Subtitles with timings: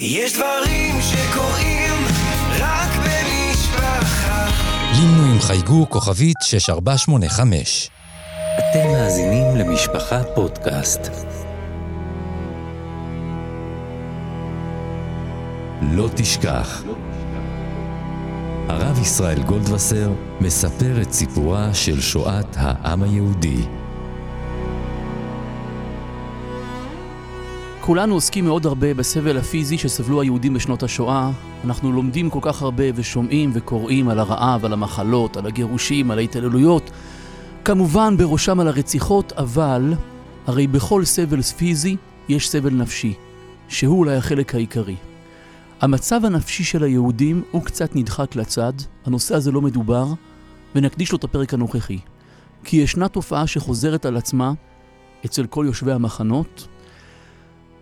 [0.00, 2.04] יש דברים שקורים
[2.58, 4.46] רק במשפחה.
[4.92, 7.90] לימנו עם חייגו כוכבית 6485.
[8.58, 11.00] אתם מאזינים למשפחה פודקאסט.
[15.82, 16.82] לא תשכח.
[18.68, 23.83] הרב ישראל גולדווסר מספר את סיפורה של שואת העם היהודי.
[27.86, 31.30] כולנו עוסקים מאוד הרבה בסבל הפיזי שסבלו היהודים בשנות השואה.
[31.64, 36.90] אנחנו לומדים כל כך הרבה ושומעים וקוראים על הרעב, על המחלות, על הגירושים, על ההתעללויות.
[37.64, 39.94] כמובן בראשם על הרציחות, אבל
[40.46, 41.96] הרי בכל סבל פיזי
[42.28, 43.14] יש סבל נפשי,
[43.68, 44.96] שהוא אולי החלק העיקרי.
[45.80, 48.72] המצב הנפשי של היהודים הוא קצת נדחק לצד,
[49.06, 50.06] הנושא הזה לא מדובר,
[50.74, 51.98] ונקדיש לו את הפרק הנוכחי.
[52.64, 54.52] כי ישנה תופעה שחוזרת על עצמה
[55.24, 56.68] אצל כל יושבי המחנות,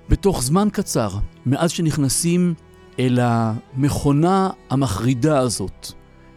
[0.09, 1.11] בתוך זמן קצר,
[1.47, 2.55] מאז שנכנסים
[2.98, 5.92] אל המכונה המחרידה הזאת,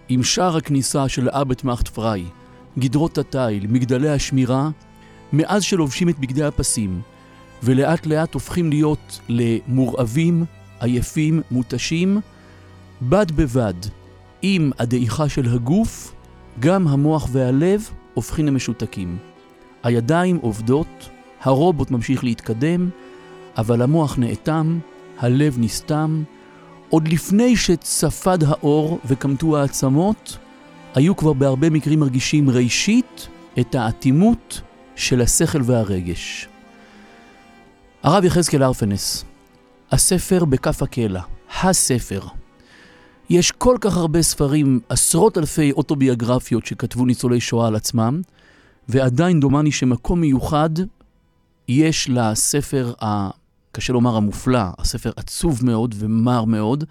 [0.10, 2.26] עם שער הכניסה של אבט מאכט פריי,
[2.80, 4.70] גדרות התיל, מגדלי השמירה,
[5.34, 7.02] מאז שלובשים את בגדי הפסים,
[7.64, 10.46] ולאט לאט הופכים להיות למורעבים,
[10.80, 12.20] עייפים, מותשים,
[13.02, 13.74] בד בבד
[14.42, 16.16] עם הדעיכה של הגוף,
[16.60, 19.18] גם המוח והלב הופכים למשותקים.
[19.84, 21.10] הידיים עובדות,
[21.42, 22.90] הרובוט ממשיך להתקדם,
[23.58, 24.80] אבל המוח נאטם,
[25.18, 26.24] הלב נסתם.
[26.90, 30.38] עוד לפני שצפד האור וקמטו העצמות,
[30.96, 33.28] היו כבר בהרבה מקרים מרגישים ראשית
[33.60, 34.62] את האטימות
[34.96, 36.48] של השכל והרגש.
[38.04, 39.26] הרב יחזקאל ארפנס,
[39.92, 41.22] הספר בכף הקלע,
[41.62, 42.22] הספר.
[43.30, 48.22] יש כל כך הרבה ספרים, עשרות אלפי אוטוביוגרפיות שכתבו ניצולי שואה על עצמם,
[48.90, 50.70] ועדיין דומני שמקום מיוחד
[51.68, 53.30] יש לספר ה...
[53.76, 56.84] קשה לומר המופלא, הספר עצוב מאוד ומר מאוד,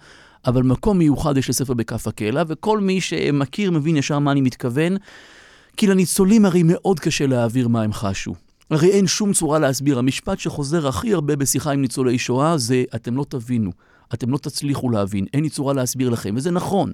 [0.45, 4.97] אבל מקום מיוחד יש לספר בכף הקלע, וכל מי שמכיר מבין ישר מה אני מתכוון,
[5.77, 8.35] כי לניצולים הרי מאוד קשה להעביר מה הם חשו.
[8.69, 9.99] הרי אין שום צורה להסביר.
[9.99, 13.71] המשפט שחוזר הכי הרבה בשיחה עם ניצולי שואה זה, אתם לא תבינו,
[14.13, 16.93] אתם לא תצליחו להבין, אין לי צורה להסביר לכם, וזה נכון.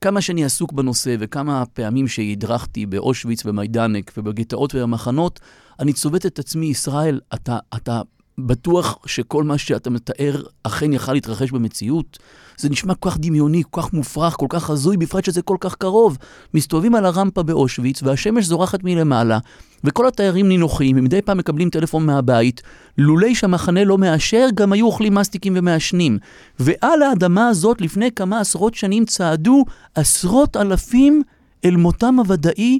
[0.00, 5.40] כמה שאני עסוק בנושא וכמה פעמים שהדרכתי באושוויץ ומיידנק ובגטאות ובמחנות,
[5.80, 8.02] אני צובט את עצמי, ישראל, אתה, אתה
[8.46, 12.18] בטוח שכל מה שאתה מתאר אכן יכל להתרחש במציאות?
[12.56, 15.74] זה נשמע כל כך דמיוני, כל כך מופרך, כל כך הזוי, בפרט שזה כל כך
[15.74, 16.18] קרוב.
[16.54, 19.38] מסתובבים על הרמפה באושוויץ, והשמש זורחת מלמעלה,
[19.84, 22.62] וכל התיירים נינוחים, ומדי פעם מקבלים טלפון מהבית.
[22.98, 26.18] לולי שהמחנה לא מאשר, גם היו אוכלים מסטיקים ומעשנים.
[26.58, 29.64] ועל האדמה הזאת, לפני כמה עשרות שנים, צעדו
[29.94, 31.22] עשרות אלפים
[31.64, 32.78] אל מותם הוודאי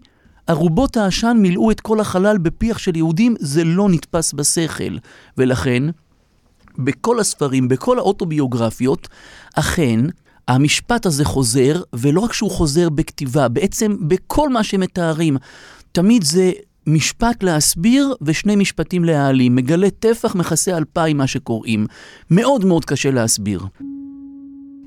[0.51, 4.97] ארובות העשן מילאו את כל החלל בפיח של יהודים, זה לא נתפס בשכל.
[5.39, 5.83] ולכן,
[6.79, 9.09] בכל הספרים, בכל האוטוביוגרפיות,
[9.55, 10.01] אכן,
[10.49, 15.37] המשפט הזה חוזר, ולא רק שהוא חוזר בכתיבה, בעצם בכל מה שמתארים,
[15.93, 16.53] תמיד זה
[16.87, 19.57] משפט להסביר ושני משפטים להעלים.
[19.57, 21.87] מגלה טפח, מכסה אלפיים מה שקוראים.
[22.31, 23.67] מאוד מאוד קשה להסביר.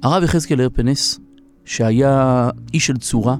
[0.03, 1.19] הרב יחזקאל הרפנס,
[1.65, 3.35] שהיה איש של צורה,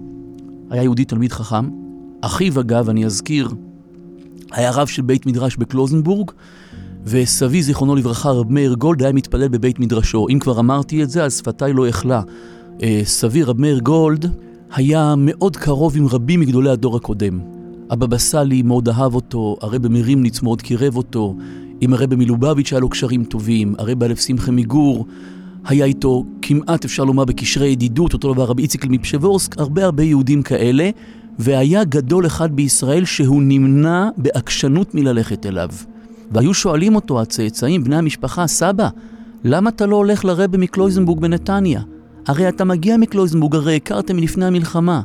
[0.70, 1.83] היה יהודי תלמיד חכם,
[2.26, 3.50] אחיו, אגב, אני אזכיר,
[4.52, 6.32] היה רב של בית מדרש בקלוזנבורג,
[7.06, 10.28] וסבי, זיכרונו לברכה, רב מאיר גולד, היה מתפלל בבית מדרשו.
[10.30, 12.22] אם כבר אמרתי את זה, אז שפתיי לא אכלה.
[12.84, 14.32] אה, סבי, רב מאיר גולד,
[14.76, 17.40] היה מאוד קרוב עם רבים מגדולי הדור הקודם.
[17.90, 21.36] הבבא סאלי מאוד אהב אותו, הרבי מרימניץ מאוד קירב אותו,
[21.82, 25.06] עם הרבי מלובביץ' היה לו קשרים טובים, הרבי אלף שמחה מגור
[25.66, 30.42] היה איתו כמעט, אפשר לומר, בקשרי ידידות, אותו דבר רבי איציק מפשבורסק, הרבה הרבה יהודים
[30.42, 30.90] כאלה,
[31.40, 35.70] והיה גדול אחד בישראל שהוא נמנע בעקשנות מללכת אליו.
[36.32, 38.90] והיו שואלים אותו הצאצאים, בני המשפחה, סבא,
[39.44, 41.82] למה אתה לא הולך לרבה מקלויזנבורג בנתניה?
[42.28, 45.02] הרי אתה מגיע מקלויזנבורג, הרי הכרתם מלפני המלחמה.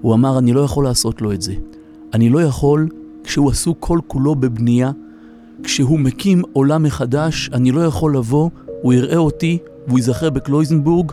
[0.00, 1.54] הוא אמר, אני לא יכול לעשות לו את זה.
[2.14, 2.88] אני לא יכול,
[3.24, 4.90] כשהוא עסוק כל כולו בבנייה,
[5.62, 8.50] כשהוא מקים עולם מחדש, אני לא יכול לבוא,
[8.82, 11.12] הוא יראה אותי, והוא ייזכר בקלויזנבורג,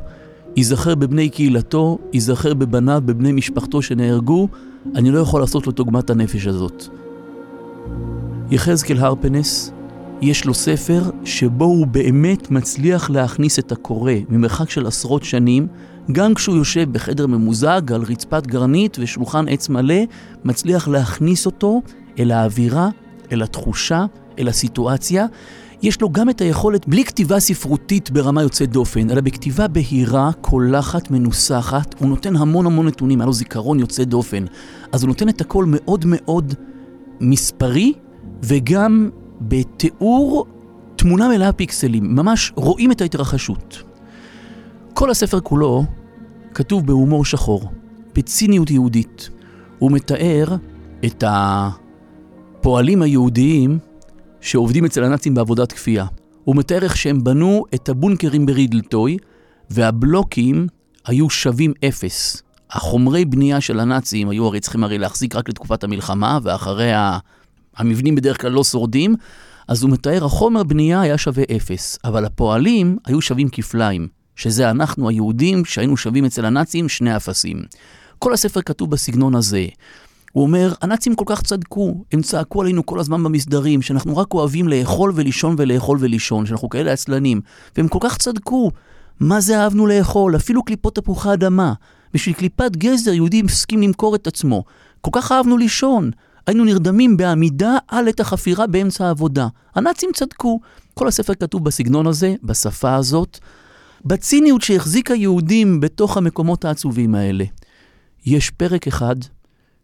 [0.55, 4.47] ייזכר בבני קהילתו, ייזכר בבניו, בבני משפחתו שנהרגו,
[4.95, 6.87] אני לא יכול לעשות לו את עוגמת הנפש הזאת.
[8.51, 9.71] יחזקאל הרפנס,
[10.21, 15.67] יש לו ספר שבו הוא באמת מצליח להכניס את הקורא ממרחק של עשרות שנים,
[16.11, 20.03] גם כשהוא יושב בחדר ממוזג על רצפת גרנית ושולחן עץ מלא,
[20.43, 21.81] מצליח להכניס אותו
[22.19, 22.89] אל האווירה,
[23.31, 24.05] אל התחושה,
[24.39, 25.25] אל הסיטואציה,
[25.81, 31.11] יש לו גם את היכולת, בלי כתיבה ספרותית ברמה יוצאת דופן, אלא בכתיבה בהירה, קולחת,
[31.11, 34.45] מנוסחת, הוא נותן המון המון נתונים, היה לו זיכרון יוצא דופן.
[34.91, 36.53] אז הוא נותן את הכל מאוד מאוד
[37.21, 37.93] מספרי,
[38.43, 39.09] וגם
[39.41, 40.45] בתיאור
[40.95, 43.83] תמונה מלאה פיקסלים, ממש רואים את ההתרחשות.
[44.93, 45.83] כל הספר כולו
[46.53, 47.71] כתוב בהומור שחור,
[48.15, 49.29] בציניות יהודית.
[49.79, 50.55] הוא מתאר
[51.05, 53.79] את הפועלים היהודיים
[54.41, 56.05] שעובדים אצל הנאצים בעבודת כפייה.
[56.43, 59.17] הוא מתאר איך שהם בנו את הבונקרים ברידלטוי,
[59.69, 60.67] והבלוקים
[61.05, 62.41] היו שווים אפס.
[62.71, 66.91] החומרי בנייה של הנאצים היו הרי צריכים הרי להחזיק רק לתקופת המלחמה, ואחרי
[67.75, 69.15] המבנים בדרך כלל לא שורדים,
[69.67, 75.09] אז הוא מתאר, החומר בנייה היה שווה אפס, אבל הפועלים היו שווים כפליים, שזה אנחנו
[75.09, 77.61] היהודים שהיינו שווים אצל הנאצים שני אפסים.
[78.19, 79.65] כל הספר כתוב בסגנון הזה.
[80.31, 84.67] הוא אומר, הנאצים כל כך צדקו, הם צעקו עלינו כל הזמן במסדרים, שאנחנו רק אוהבים
[84.67, 87.41] לאכול ולישון ולאכול ולישון, שאנחנו כאלה עצלנים,
[87.77, 88.71] והם כל כך צדקו.
[89.19, 90.35] מה זה אהבנו לאכול?
[90.35, 91.73] אפילו קליפות תפוחי אדמה.
[92.13, 94.63] בשביל קליפת גזר יהודי הסכים למכור את עצמו.
[95.01, 96.11] כל כך אהבנו לישון.
[96.47, 99.47] היינו נרדמים בעמידה על את החפירה באמצע העבודה.
[99.75, 100.59] הנאצים צדקו.
[100.93, 103.39] כל הספר כתוב בסגנון הזה, בשפה הזאת,
[104.05, 107.45] בציניות שהחזיקה יהודים בתוך המקומות העצובים האלה.
[108.25, 109.15] יש פרק אחד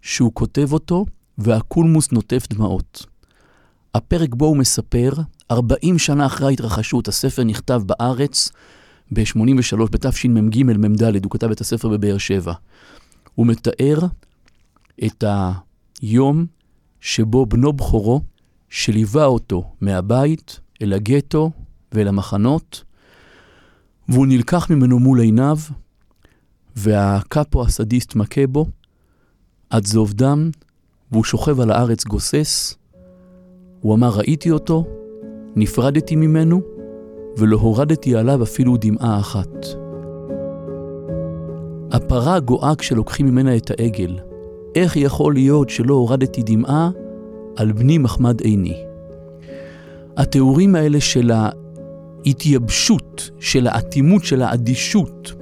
[0.06, 1.06] שהוא כותב אותו
[1.38, 3.06] והקולמוס נוטף דמעות.
[3.96, 5.12] הפרק בו הוא מספר,
[5.52, 8.52] 40 שנה אחרי ההתרחשות, הספר נכתב בארץ
[9.12, 12.54] ב-83, בתשמ"ג מ"ד, הוא כתב את הספר בבאר שבע.
[13.36, 14.00] הוא מתאר
[15.06, 15.24] את
[16.02, 16.46] היום
[17.00, 18.22] שבו בנו בכורו,
[18.70, 21.52] שליווה אותו מהבית אל הגטו
[21.92, 22.84] ואל המחנות,
[24.10, 25.58] והוא נלקח ממנו מול עיניו,
[26.76, 28.66] והקאפו הסדיסט מכה בו
[29.76, 30.50] עד זוב דם,
[31.12, 32.76] והוא שוכב על הארץ גוסס.
[33.82, 34.86] הוא אמר, ראיתי אותו,
[35.56, 36.62] נפרדתי ממנו,
[37.38, 39.66] ולא הורדתי עליו אפילו דמעה אחת.
[41.92, 44.20] הפרה גואה כשלוקחים ממנה את העגל.
[44.76, 46.90] איך יכול להיות שלא הורדתי דמעה
[47.56, 48.78] על בני מחמד עיני?
[50.18, 51.32] התיאורים האלה של
[52.26, 55.34] ההתייבשות, של האטימות, של האדישות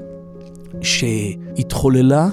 [0.81, 2.29] שהתחוללה,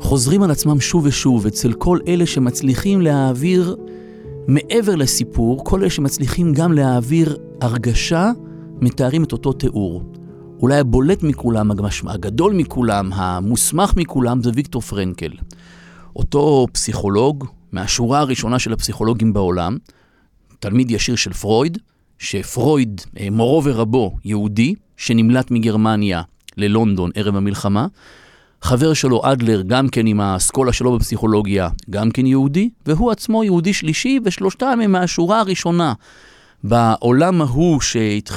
[0.00, 3.76] חוזרים על עצמם שוב ושוב אצל כל אלה שמצליחים להעביר
[4.48, 8.30] מעבר לסיפור, כל אלה שמצליחים גם להעביר הרגשה,
[8.80, 10.02] מתארים את אותו תיאור.
[10.60, 11.70] אולי הבולט מכולם,
[12.06, 15.30] הגדול מכולם, המוסמך מכולם, זה ויקטור פרנקל.
[16.16, 19.76] אותו פסיכולוג, מהשורה הראשונה של הפסיכולוגים בעולם,
[20.60, 21.78] תלמיד ישיר של פרויד,
[22.18, 26.22] שפרויד, אה, מורו ורבו, יהודי, שנמלט מגרמניה
[26.56, 27.86] ללונדון ערב המלחמה.
[28.66, 33.72] חבר שלו, אדלר, גם כן עם האסכולה שלו בפסיכולוגיה, גם כן יהודי, והוא עצמו יהודי
[33.72, 35.92] שלישי, ושלושתם הם מהשורה הראשונה
[36.64, 37.80] בעולם ההוא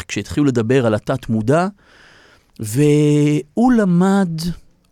[0.08, 1.68] כשהתחילו לדבר על התת-מודע,
[2.60, 4.30] והוא למד,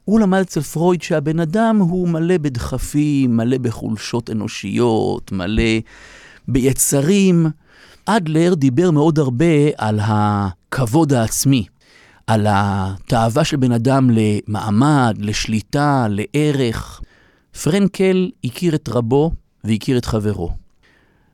[0.06, 5.80] הוא למד אצל פרויד שהבן אדם הוא מלא בדחפים, מלא בחולשות אנושיות, מלא
[6.48, 7.48] ביצרים.
[8.06, 11.66] אדלר דיבר מאוד הרבה על הכבוד העצמי,
[12.28, 17.02] על התאווה של בן אדם למעמד, לשליטה, לערך.
[17.64, 19.32] פרנקל הכיר את רבו
[19.64, 20.52] והכיר את חברו.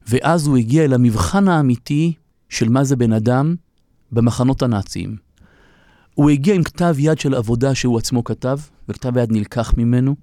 [0.08, 2.14] ואז הוא הגיע אל המבחן האמיתי
[2.50, 3.56] של מה זה בן אדם
[4.12, 5.16] במחנות הנאציים.
[6.14, 8.60] הוא הגיע עם כתב יד של עבודה שהוא עצמו כתב,
[8.90, 10.16] וכתב היד נלקח ממנו,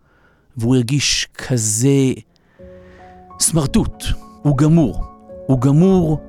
[0.57, 2.13] והוא הרגיש כזה
[3.41, 4.05] סמרטוט.
[4.43, 5.05] הוא גמור.
[5.47, 6.21] הוא גמור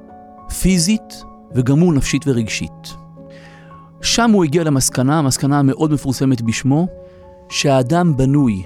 [0.62, 1.24] פיזית
[1.56, 3.01] וגמור נפשית ורגשית.
[4.02, 6.88] שם הוא הגיע למסקנה, המסקנה המאוד מפורסמת בשמו,
[7.50, 8.64] שהאדם בנוי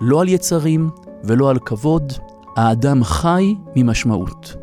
[0.00, 0.90] לא על יצרים
[1.24, 2.12] ולא על כבוד,
[2.56, 4.56] האדם חי ממשמעות.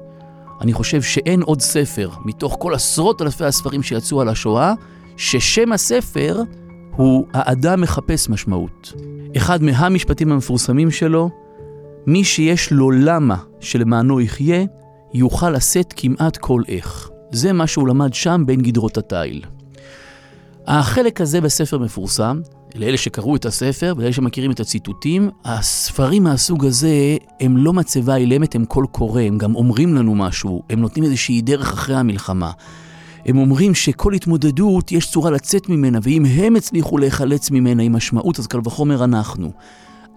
[0.61, 4.73] אני חושב שאין עוד ספר, מתוך כל עשרות אלפי הספרים שיצאו על השואה,
[5.17, 6.41] ששם הספר
[6.95, 8.93] הוא האדם מחפש משמעות.
[9.37, 11.29] אחד מהמשפטים המפורסמים שלו,
[12.07, 14.65] מי שיש לו למה שלמענו יחיה,
[15.13, 17.09] יוכל לשאת כמעט כל איך.
[17.31, 19.41] זה מה שהוא למד שם בין גדרות התיל.
[20.67, 22.41] החלק הזה בספר מפורסם,
[22.75, 28.55] לאלה שקראו את הספר ולאלה שמכירים את הציטוטים, הספרים מהסוג הזה הם לא מצבה אילמת,
[28.55, 32.51] הם קול קורא, הם גם אומרים לנו משהו, הם נותנים איזושהי דרך אחרי המלחמה.
[33.25, 38.39] הם אומרים שכל התמודדות יש צורה לצאת ממנה, ואם הם הצליחו להיחלץ ממנה עם משמעות,
[38.39, 39.51] אז קל וחומר אנחנו.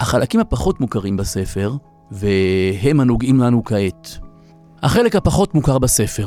[0.01, 1.77] החלקים הפחות מוכרים בספר,
[2.11, 4.19] והם הנוגעים לנו כעת.
[4.83, 6.27] החלק הפחות מוכר בספר,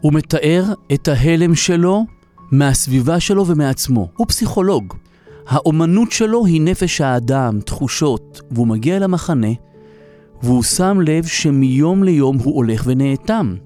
[0.00, 2.04] הוא מתאר את ההלם שלו
[2.52, 4.08] מהסביבה שלו ומעצמו.
[4.16, 4.94] הוא פסיכולוג.
[5.48, 9.52] האומנות שלו היא נפש האדם, תחושות, והוא מגיע אל המחנה,
[10.42, 13.56] והוא שם לב שמיום ליום הוא הולך ונאטם.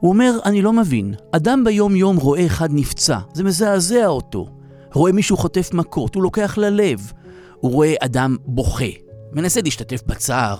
[0.00, 4.48] הוא אומר, אני לא מבין, אדם ביום-יום רואה אחד נפצע, זה מזעזע אותו.
[4.92, 7.12] רואה מישהו חוטף מכות, הוא לוקח ללב.
[7.60, 8.84] הוא רואה אדם בוכה,
[9.32, 10.56] מנסה להשתתף בצער.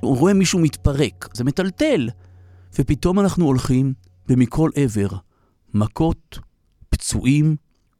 [0.00, 2.08] הוא רואה מישהו מתפרק, זה מטלטל.
[2.78, 3.92] ופתאום אנחנו הולכים
[4.28, 5.08] ומכל עבר.
[5.74, 6.38] מכות,
[6.96, 7.56] פצועים,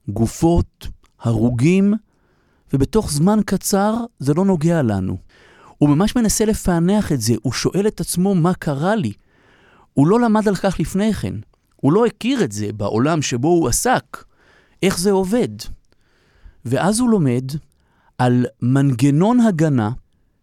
[0.09, 0.89] גופות,
[1.21, 1.95] הרוגים,
[2.73, 5.17] ובתוך זמן קצר זה לא נוגע לנו.
[5.79, 9.13] הוא ממש מנסה לפענח את זה, הוא שואל את עצמו מה קרה לי.
[9.95, 11.35] הוא לא למד על כך לפני כן,
[11.77, 14.25] הוא לא הכיר את זה בעולם שבו הוא עסק,
[14.83, 15.49] איך זה עובד.
[16.65, 17.45] ואז הוא לומד
[18.19, 19.91] על מנגנון הגנה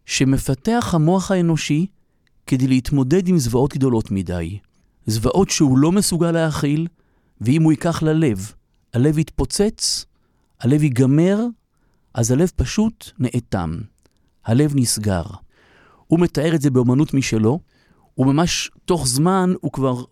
[0.05, 1.85] שמפתח המוח האנושי
[2.47, 4.59] כדי להתמודד עם זוועות גדולות מדי.
[5.05, 6.87] זוועות שהוא לא מסוגל להכיל,
[7.45, 8.51] ואם הוא ייקח ללב,
[8.93, 10.05] הלב יתפוצץ,
[10.61, 11.39] הלב ייגמר,
[12.13, 13.77] אז הלב פשוט נאטם.
[14.45, 15.23] הלב נסגר.
[16.07, 17.59] הוא מתאר את זה באמנות משלו,
[18.17, 20.03] וממש תוך זמן הוא כבר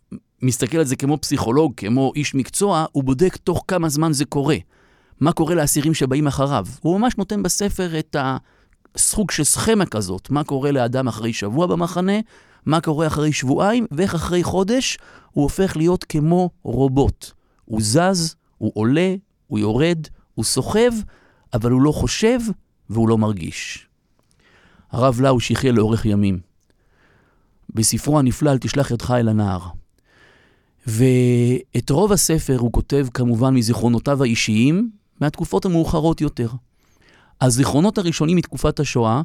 [0.41, 4.57] מסתכל על זה כמו פסיכולוג, כמו איש מקצוע, הוא בודק תוך כמה זמן זה קורה.
[5.19, 6.65] מה קורה לאסירים שבאים אחריו.
[6.81, 8.15] הוא ממש נותן בספר את
[8.95, 12.19] הסוג של סכמה כזאת, מה קורה לאדם אחרי שבוע במחנה,
[12.65, 14.97] מה קורה אחרי שבועיים, ואיך אחרי חודש
[15.31, 17.31] הוא הופך להיות כמו רובוט.
[17.65, 19.15] הוא זז, הוא עולה,
[19.47, 20.91] הוא יורד, הוא סוחב,
[21.53, 22.39] אבל הוא לא חושב
[22.89, 23.87] והוא לא מרגיש.
[24.91, 26.39] הרב לאו שיחיה לאורך ימים.
[27.69, 29.67] בספרו הנפלא "אל תשלח ידך אל הנער".
[30.87, 34.91] ואת רוב הספר הוא כותב כמובן מזיכרונותיו האישיים,
[35.21, 36.49] מהתקופות המאוחרות יותר.
[37.41, 39.21] הזיכרונות הראשונים מתקופת השואה,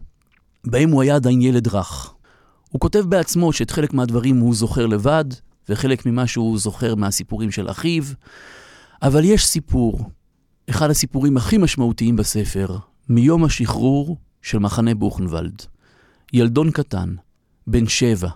[0.64, 2.14] בהם הוא היה עדיין ילד רך.
[2.70, 5.24] הוא כותב בעצמו שאת חלק מהדברים הוא זוכר לבד,
[5.68, 8.02] וחלק ממה שהוא זוכר מהסיפורים של אחיו,
[9.02, 10.10] אבל יש סיפור,
[10.70, 12.76] אחד הסיפורים הכי משמעותיים בספר,
[13.08, 15.62] מיום השחרור של מחנה בוכנוולד.
[16.32, 17.14] ילדון קטן,
[17.66, 18.28] בן שבע,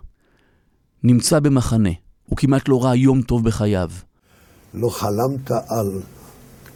[1.02, 1.90] נמצא במחנה,
[2.26, 3.90] הוא כמעט לא ראה יום טוב בחייו.
[4.74, 6.00] לא חלמת על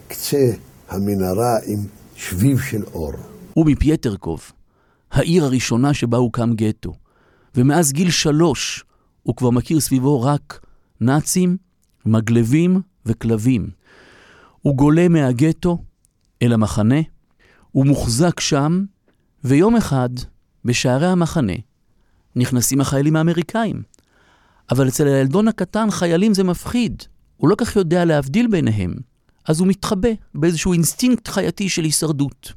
[0.09, 0.51] קצה
[0.89, 1.79] המנהרה עם
[2.17, 3.13] שביב של אור.
[3.55, 4.53] הוא מפייטרקוב,
[5.11, 6.95] העיר הראשונה שבה הוקם גטו,
[7.57, 8.85] ומאז גיל שלוש
[9.23, 10.67] הוא כבר מכיר סביבו רק
[11.01, 11.57] נאצים,
[12.07, 13.71] מגלבים וכלבים.
[14.63, 15.79] הוא גולה מהגטו
[16.43, 17.01] אל המחנה,
[17.71, 18.85] הוא מוחזק שם,
[19.45, 20.09] ויום אחד,
[20.65, 21.53] בשערי המחנה,
[22.37, 23.83] נכנסים החיילים האמריקאים.
[24.71, 27.03] אבל אצל הילדון הקטן חיילים זה מפחיד,
[27.37, 28.95] הוא לא כך יודע להבדיל ביניהם,
[29.49, 32.53] אז הוא מתחבא באיזשהו אינסטינקט חייתי של הישרדות.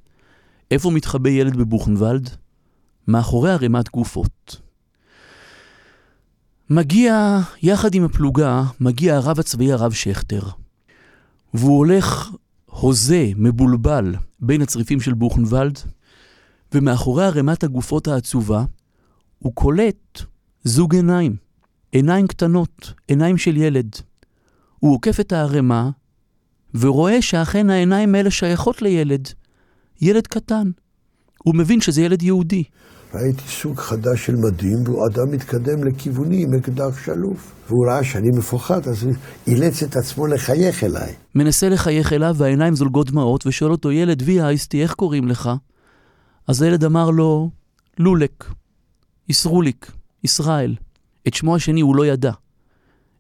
[0.71, 2.29] איפה מתחבא ילד בבוכנוולד?
[3.07, 4.66] מאחורי ערימת גופות.
[6.69, 10.41] מגיע, יחד עם הפלוגה, מגיע הרב הצבאי הרב שכטר.
[11.53, 12.29] והוא הולך
[12.65, 15.79] הוזה, מבולבל, בין הצריפים של בוכנוולד,
[16.73, 18.65] ומאחורי ערימת הגופות העצובה,
[19.39, 20.21] הוא קולט
[20.63, 21.35] זוג עיניים,
[21.91, 23.95] עיניים קטנות, עיניים של ילד.
[24.79, 25.89] הוא עוקף את הערימה,
[26.73, 29.27] ורואה שאכן העיניים האלה שייכות לילד,
[30.01, 30.71] ילד קטן.
[31.43, 32.63] הוא מבין שזה ילד יהודי.
[33.13, 37.53] ראיתי סוג חדש של מדים, והוא אדם מתקדם לכיווני עם אקדח שלוף.
[37.67, 39.13] והוא ראה שאני מפוחד, אז הוא
[39.47, 41.13] אילץ את עצמו לחייך אליי.
[41.35, 45.49] מנסה לחייך אליו והעיניים זולגות דמעות, ושואל אותו, ילד וי אייסטי, איך קוראים לך?
[46.47, 47.49] אז הילד אמר לו,
[47.99, 48.51] לולק,
[49.29, 49.91] ישרוליק,
[50.23, 50.75] ישראל.
[51.27, 52.31] את שמו השני הוא לא ידע.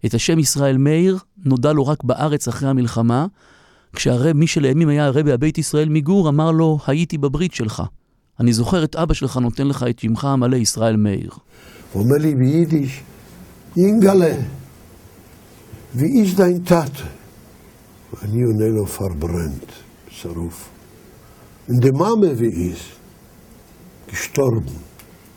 [0.05, 3.25] את השם ישראל מאיר נודע לו רק בארץ אחרי המלחמה,
[3.93, 7.83] כשהרב, מי שלימים היה הרבי הבית ישראל מגור, אמר לו, הייתי בברית שלך.
[8.39, 11.29] אני זוכר את אבא שלך נותן לך את שמך המלא ישראל מאיר.
[11.93, 13.03] הוא אומר לי ביידיש,
[13.77, 14.35] אינגלה,
[15.95, 16.91] ואיש דיין טאט.
[18.13, 19.65] ואני עונה לו פרברנט,
[20.09, 20.69] שרוף.
[21.69, 21.73] Wie
[22.71, 22.87] ist,
[24.11, 24.79] gestorben,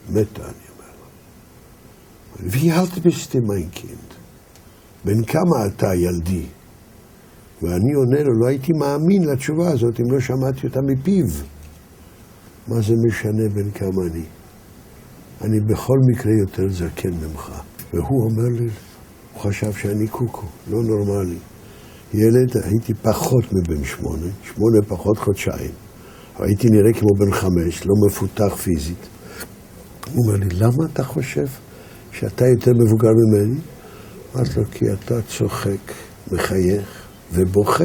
[0.08, 2.50] מתה, אני אומר לו.
[2.50, 2.98] wie alt
[3.74, 4.14] Kind?
[5.04, 6.46] בן כמה אתה, ילדי?
[7.62, 11.26] ואני עונה לו, לא הייתי מאמין לתשובה הזאת אם לא שמעתי אותה מפיו.
[12.68, 14.24] מה זה משנה בין כמה אני?
[15.40, 17.52] אני בכל מקרה יותר זקן ממך.
[17.92, 18.68] והוא אומר לי,
[19.32, 21.38] הוא חשב שאני קוקו, לא נורמלי.
[22.14, 25.70] ילד, הייתי פחות מבן שמונה, שמונה פחות חודשיים.
[26.38, 29.06] הייתי נראה כמו בן חמש, לא מפותח פיזית.
[30.14, 31.46] הוא אומר לי, למה אתה חושב
[32.12, 33.60] שאתה יותר מבוגר ממני?
[34.34, 35.92] אמרתי לו, כי אתה צוחק,
[36.32, 37.84] מחייך ובוכה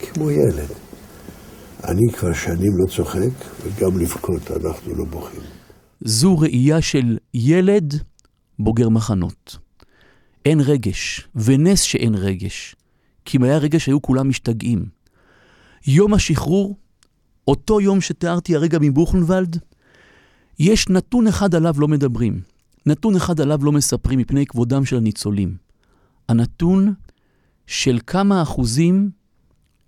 [0.00, 0.83] כמו ילד.
[1.88, 5.40] אני כבר שנים לא צוחק, וגם לבכות אנחנו לא בוכים.
[6.00, 7.94] זו ראייה של ילד
[8.58, 9.58] בוגר מחנות.
[10.44, 12.76] אין רגש, ונס שאין רגש.
[13.24, 14.84] כי אם היה רגש היו כולם משתגעים.
[15.86, 16.76] יום השחרור,
[17.48, 19.58] אותו יום שתיארתי הרגע מבוכנוולד,
[20.58, 22.40] יש נתון אחד עליו לא מדברים.
[22.86, 25.56] נתון אחד עליו לא מספרים מפני כבודם של הניצולים.
[26.28, 26.94] הנתון
[27.66, 29.10] של כמה אחוזים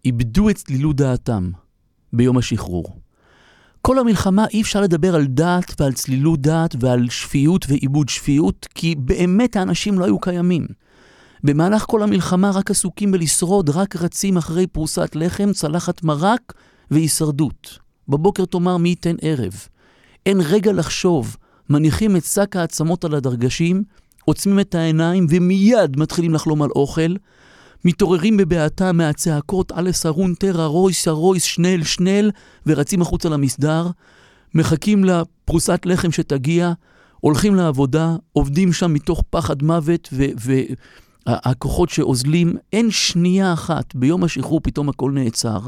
[0.05, 1.51] איבדו את צלילות דעתם
[2.13, 2.97] ביום השחרור.
[3.83, 8.95] כל המלחמה אי אפשר לדבר על דעת ועל צלילות דעת ועל שפיות ועיבוד שפיות, כי
[8.95, 10.67] באמת האנשים לא היו קיימים.
[11.45, 16.53] במהלך כל המלחמה רק עסוקים בלשרוד, רק רצים אחרי פרוסת לחם, צלחת מרק
[16.91, 17.79] והישרדות.
[18.09, 19.55] בבוקר תאמר מי ייתן ערב.
[20.27, 21.37] אין רגע לחשוב,
[21.71, 23.83] מניחים את שק העצמות על הדרגשים,
[24.25, 27.15] עוצמים את העיניים ומיד מתחילים לחלום על אוכל,
[27.85, 32.31] מתעוררים בבעתה מהצעקות אלה סרון תרא רויס רויס שנל שנל
[32.67, 33.91] ורצים החוצה למסדר,
[34.55, 36.73] מחכים לפרוסת לחם שתגיע,
[37.21, 40.09] הולכים לעבודה, עובדים שם מתוך פחד מוות
[41.27, 45.61] והכוחות שאוזלים, אין שנייה אחת, ביום השחרור פתאום הכל נעצר.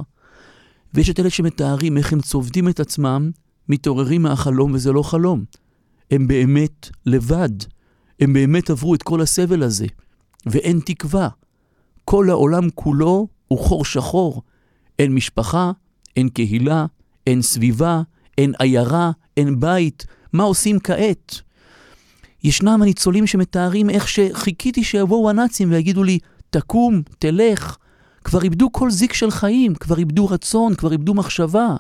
[0.95, 3.31] ויש את אלה שמתארים איך הם צובדים את עצמם,
[3.69, 5.45] מתעוררים מהחלום וזה לא חלום.
[6.11, 7.49] הם באמת לבד.
[8.21, 9.87] הם באמת עברו את כל הסבל הזה,
[10.47, 11.29] ואין תקווה.
[12.11, 14.43] כל העולם כולו הוא חור שחור.
[14.99, 15.73] אין משפחה,
[16.17, 16.87] אין קהילה,
[17.27, 18.03] אין סביבה,
[18.39, 20.07] אין עיירה, אין בית.
[20.33, 21.41] מה עושים כעת?
[22.45, 26.19] ישנם הניצולים שמתארים איך שחיכיתי שיבואו הנאצים ויגידו לי,
[26.51, 27.77] תקום, תלך.
[28.25, 31.77] כבר איבדו כל זיק של חיים, כבר איבדו רצון, כבר איבדו מחשבה.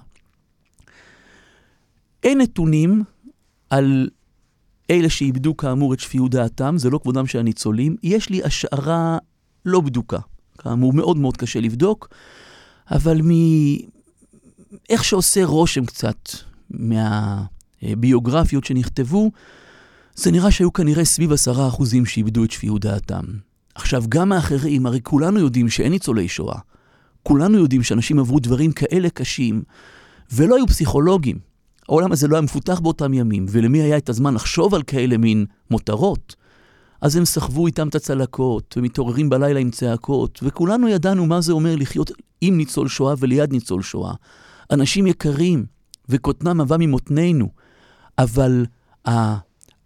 [2.23, 3.03] אין נתונים
[3.71, 4.09] על
[4.91, 7.97] אלה שאיבדו כאמור את שפיות דעתם, זה לא כבודם של הניצולים.
[8.03, 9.19] יש לי השערה
[9.69, 10.19] לא בדוקה.
[10.59, 12.09] כאמור, מאוד מאוד קשה לבדוק,
[12.91, 13.31] אבל מ...
[14.89, 16.29] איך שעושה רושם קצת
[16.71, 19.31] מהביוגרפיות שנכתבו,
[20.15, 23.25] זה נראה שהיו כנראה סביב עשרה אחוזים שאיבדו את שפיות דעתם.
[23.75, 26.59] עכשיו, גם האחרים, הרי כולנו יודעים שאין ניצולי שואה.
[27.23, 29.63] כולנו יודעים שאנשים עברו דברים כאלה קשים,
[30.33, 31.39] ולא היו פסיכולוגים.
[31.89, 35.47] העולם הזה לא היה מפותח באותם ימים, ולמי היה את הזמן לחשוב על כאלה מין
[35.71, 36.37] מותרות?
[37.00, 41.76] אז הם סחבו איתם את הצלקות, ומתעוררים בלילה עם צעקות, וכולנו ידענו מה זה אומר
[41.76, 44.14] לחיות עם ניצול שואה וליד ניצול שואה.
[44.71, 45.67] אנשים יקרים,
[46.09, 47.49] וקוטנם עבה ממותנינו,
[48.19, 48.67] אבל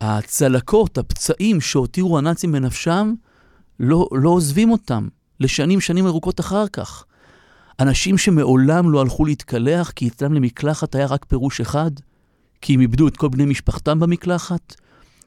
[0.00, 3.14] הצלקות, הפצעים שהותירו הנאצים בנפשם,
[3.80, 5.08] לא, לא עוזבים אותם
[5.40, 7.04] לשנים, שנים ארוכות אחר כך.
[7.80, 11.90] אנשים שמעולם לא הלכו להתקלח כי אצלם למקלחת היה רק פירוש אחד,
[12.60, 14.74] כי הם איבדו את כל בני משפחתם במקלחת.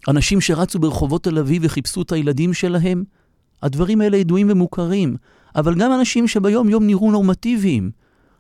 [0.07, 3.03] אנשים שרצו ברחובות תל אביב וחיפשו את הילדים שלהם.
[3.63, 5.15] הדברים האלה ידועים ומוכרים,
[5.55, 7.91] אבל גם אנשים שביום יום נראו נורמטיביים,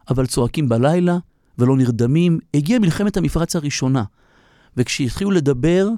[0.09, 1.17] אבל צועקים בלילה
[1.57, 2.39] ולא נרדמים.
[2.53, 4.03] הגיעה מלחמת המפרץ הראשונה,
[4.77, 5.89] וכשהתחילו לדבר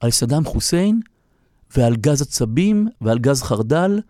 [0.00, 1.00] על סדאם חוסיין
[1.76, 4.00] ועל גז עצבים ועל גז חרדל,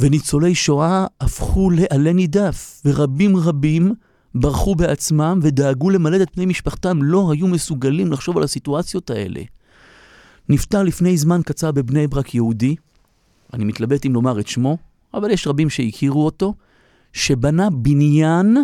[0.00, 3.94] וניצולי שואה הפכו לעלה נידף, ורבים רבים
[4.34, 9.40] ברחו בעצמם ודאגו למלט את בני משפחתם, לא היו מסוגלים לחשוב על הסיטואציות האלה.
[10.52, 12.76] נפטר לפני זמן קצר בבני ברק יהודי,
[13.52, 14.76] אני מתלבט אם לומר את שמו,
[15.14, 16.54] אבל יש רבים שהכירו אותו,
[17.12, 18.56] שבנה בניין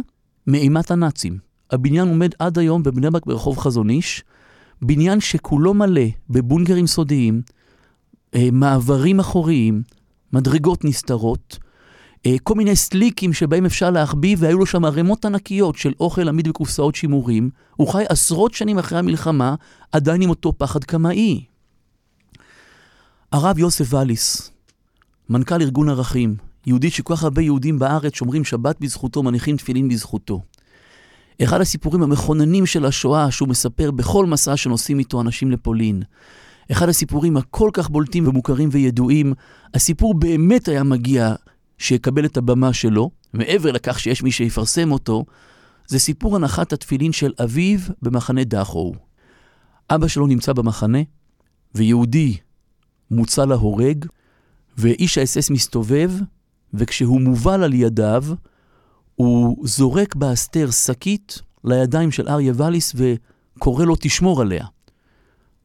[0.46, 1.38] מאימת הנאצים.
[1.70, 4.24] הבניין עומד עד היום בבני ברק ברחוב חזון איש,
[4.82, 7.42] בניין שכולו מלא בבונגרים סודיים,
[8.34, 9.82] אה, מעברים אחוריים,
[10.32, 11.58] מדרגות נסתרות,
[12.26, 16.48] אה, כל מיני סליקים שבהם אפשר להחביא, והיו לו שם ערימות ענקיות של אוכל עמיד
[16.48, 17.50] בקופסאות שימורים.
[17.76, 19.54] הוא חי עשרות שנים אחרי המלחמה,
[19.92, 21.47] עדיין עם אותו פחד קמאי.
[23.32, 24.50] הרב יוסף ואליס,
[25.28, 26.36] מנכ"ל ארגון ערכים,
[26.66, 30.42] יהודי שכל כך הרבה יהודים בארץ שומרים שבת בזכותו, מניחים תפילין בזכותו.
[31.42, 36.02] אחד הסיפורים המכוננים של השואה שהוא מספר בכל מסע שנוסעים איתו אנשים לפולין.
[36.72, 39.32] אחד הסיפורים הכל כך בולטים ומוכרים וידועים,
[39.74, 41.34] הסיפור באמת היה מגיע
[41.78, 45.24] שיקבל את הבמה שלו, מעבר לכך שיש מי שיפרסם אותו,
[45.86, 48.94] זה סיפור הנחת התפילין של אביו במחנה דחו.
[49.90, 50.98] אבא שלו נמצא במחנה,
[51.74, 52.36] ויהודי
[53.10, 54.04] מוצא להורג,
[54.78, 56.10] ואיש האס-אס מסתובב,
[56.74, 58.24] וכשהוא מובל על ידיו,
[59.14, 64.66] הוא זורק בהסתר שקית לידיים של אריה ואליס וקורא לו תשמור עליה.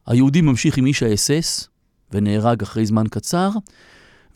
[0.06, 1.68] היהודי ממשיך עם איש האס-אס,
[2.12, 3.50] ונהרג אחרי זמן קצר,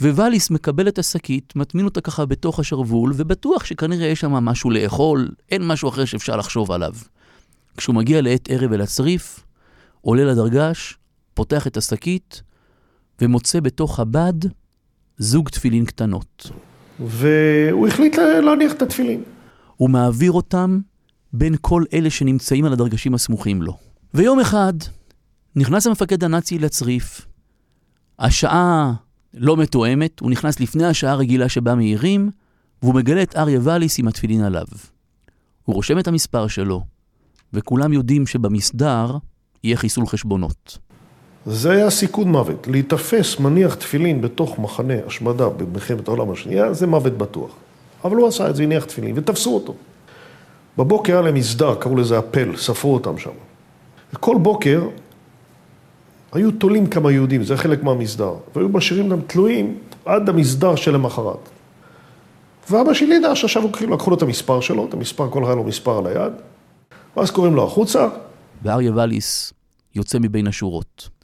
[0.00, 5.28] וואליס מקבל את השקית, מטמין אותה ככה בתוך השרוול, ובטוח שכנראה יש שם משהו לאכול,
[5.50, 6.94] אין משהו אחר שאפשר לחשוב עליו.
[7.76, 9.44] כשהוא מגיע לעת ערב אל הצריף,
[10.00, 10.98] עולה לדרגש,
[11.34, 12.42] פותח את השקית,
[13.22, 14.34] ומוצא בתוך הבד
[15.18, 16.50] זוג תפילין קטנות.
[17.00, 19.22] והוא החליט להניח את התפילין.
[19.76, 20.80] הוא מעביר אותם
[21.32, 23.76] בין כל אלה שנמצאים על הדרגשים הסמוכים לו.
[24.14, 24.72] ויום אחד
[25.56, 27.26] נכנס המפקד הנאצי לצריף,
[28.18, 28.92] השעה
[29.34, 32.30] לא מתואמת, הוא נכנס לפני השעה הרגילה שבה מהירים,
[32.82, 34.66] והוא מגלה את אריה ואליס עם התפילין עליו.
[35.64, 36.84] הוא רושם את המספר שלו,
[37.52, 39.18] וכולם יודעים שבמסדר
[39.64, 40.78] יהיה חיסול חשבונות.
[41.50, 42.66] זה היה סיכון מוות.
[42.70, 47.50] להיתפס מניח תפילין בתוך מחנה השמדה במלחמת העולם השנייה, זה מוות בטוח.
[48.04, 49.74] אבל הוא עשה את זה, הניח תפילין, ותפסו אותו.
[50.78, 53.30] בבוקר היה להם מסדר, קראו לזה אפל, ספרו אותם שם.
[54.12, 54.88] וכל בוקר
[56.32, 61.48] היו תולים כמה יהודים, זה חלק מהמסדר, והיו משאירים them תלויים עד המסדר שלמחרת.
[62.70, 65.98] ואבא שלי ידע שעכשיו לקחו לו את המספר שלו, את המספר, כל אחד לו מספר
[65.98, 66.32] על היד,
[67.16, 68.08] ואז קוראים לו החוצה,
[68.62, 69.52] ואריה ואליס
[69.94, 71.17] יוצא מבין השורות.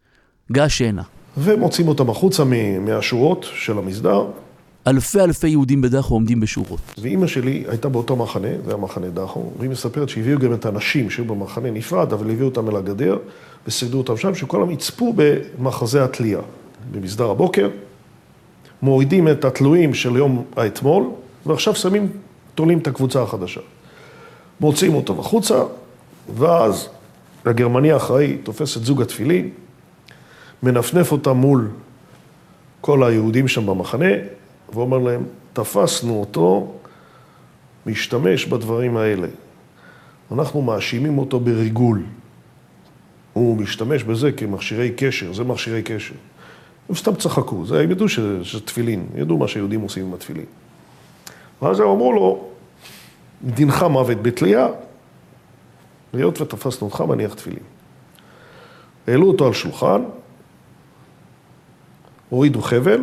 [0.53, 1.03] גש הנה.
[1.39, 2.45] ומוצאים אותם החוצה
[2.81, 4.27] מהשורות של המסדר,
[4.87, 6.81] אלפי אלפי יהודים בדחו עומדים בשורות.
[6.99, 11.11] ואימא שלי הייתה באותו מחנה, זה היה מחנה דחו, והיא מספרת שהביאו גם את הנשים
[11.11, 13.19] שהיו במחנה נפרד, אבל הביאו אותם אל הגדר
[13.69, 16.41] וסידרו אותם שם, שכולם יצפו במחזה התלייה.
[16.93, 17.69] במסדר הבוקר,
[18.83, 21.05] מורידים את התלויים של יום האתמול,
[21.47, 22.09] ועכשיו שמים,
[22.55, 23.61] תולים את הקבוצה החדשה.
[24.61, 25.63] מוציאים אותם החוצה,
[26.37, 26.89] ואז
[27.45, 29.51] הגרמני האחראי תופס את זוג התפילין,
[30.65, 31.71] מנפנף אותם מול
[32.81, 34.11] כל היהודים שם במחנה,
[34.75, 35.23] ואומר להם,
[35.53, 36.73] תפסנו אותו,
[37.87, 39.29] משתמש בדברים האלה.
[40.33, 42.03] אנחנו מאשימים אותו בריגול.
[43.33, 46.15] הוא משתמש בזה כמכשירי קשר, זה מכשירי קשר.
[46.89, 50.45] הם סתם צחקו, זה, הם ידעו שזה, שזה תפילין, ידעו מה שיהודים עושים עם התפילין.
[51.63, 52.45] ואז הם אמרו לו,
[53.45, 54.69] דינך מוות בתלייה,
[56.13, 57.63] היות ותפסנו אותך מניח תפילין.
[59.07, 60.03] העלו אותו על שולחן,
[62.35, 63.03] הורידו חבל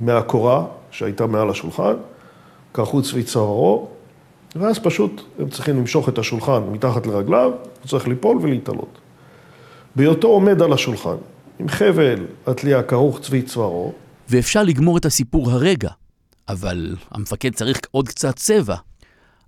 [0.00, 1.94] מהקורה שהייתה מעל השולחן,
[2.72, 3.88] קרחו צבי צווארו,
[4.56, 7.50] ואז פשוט הם צריכים למשוך את השולחן מתחת לרגליו,
[7.80, 8.98] הוא צריך ליפול ולהתעלות.
[9.96, 11.16] בהיותו עומד על השולחן,
[11.58, 13.92] עם חבל התלייה כרוך צבי צווארו,
[14.28, 15.90] ואפשר לגמור את הסיפור הרגע,
[16.48, 18.76] אבל המפקד צריך עוד קצת צבע.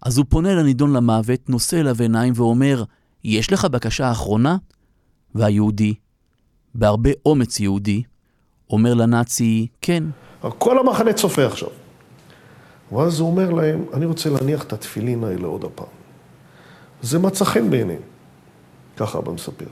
[0.02, 2.84] אז הוא פונה לנידון למוות, נושא אליו עיניים ואומר,
[3.24, 4.56] יש לך בקשה אחרונה?
[5.34, 5.94] והיהודי,
[6.74, 8.02] בהרבה אומץ יהודי,
[8.70, 10.04] אומר לנאצי, כן.
[10.58, 11.68] כל המחנה צופה עכשיו.
[12.92, 15.86] ואז הוא אומר להם, אני רוצה להניח את התפילין האלה עוד הפעם.
[17.02, 18.00] זה מצא חן בעיניהם.
[18.96, 19.64] ככה אבא מספר.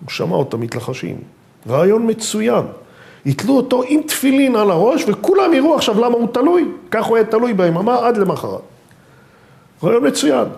[0.00, 1.20] הוא שמע אותם מתלחשים.
[1.68, 2.64] רעיון מצוין.
[3.26, 6.68] יתלו אותו עם תפילין על הראש, וכולם יראו עכשיו למה הוא תלוי.
[6.90, 8.60] כך הוא היה תלוי ביממה עד למחרת.
[9.82, 10.48] רעיון מצוין.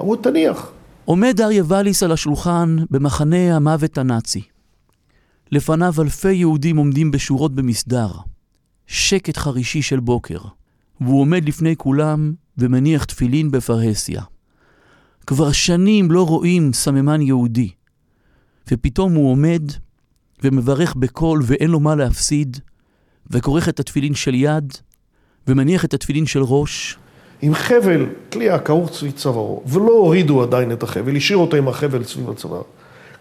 [0.00, 0.70] אמרו, תניח.
[1.04, 4.55] עומד אריה ואליס על השולחן במחנה המוות הנאצי.
[5.52, 8.08] לפניו אלפי יהודים עומדים בשורות במסדר.
[8.86, 10.38] שקט חרישי של בוקר.
[11.00, 14.22] והוא עומד לפני כולם ומניח תפילין בפרהסיה.
[15.26, 17.70] כבר שנים לא רואים סממן יהודי.
[18.70, 19.62] ופתאום הוא עומד
[20.42, 22.56] ומברך בקול ואין לו מה להפסיד,
[23.30, 24.72] וכורך את התפילין של יד,
[25.48, 26.98] ומניח את התפילין של ראש,
[27.42, 32.04] עם חבל תלייה כרוך סביב צווארו, ולא הורידו עדיין את החבל, השאירו אותו עם החבל
[32.04, 32.62] סביב הצוואר.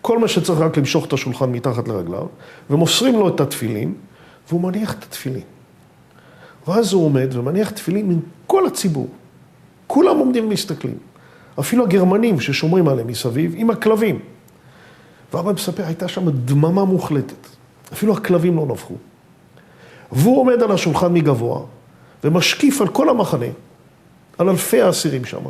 [0.06, 2.26] כל מה שצריך רק למשוך את השולחן מתחת לרגליו,
[2.70, 3.94] ומוסרים לו את התפילין,
[4.50, 5.42] והוא מניח את התפילין.
[6.68, 9.08] ואז הוא עומד ומניח תפילין עם כל הציבור.
[9.88, 10.98] כולם עומדים ומסתכלים.
[11.60, 14.20] אפילו הגרמנים ששומרים עליהם מסביב, עם הכלבים.
[15.34, 17.48] ואבא מספר, הייתה שם דממה מוחלטת.
[17.94, 18.96] אפילו הכלבים לא נבחו.
[20.12, 21.62] והוא עומד על השולחן מגבוה,
[22.24, 23.52] ומשקיף על כל המחנה,
[24.38, 25.42] על אלפי האסירים שם.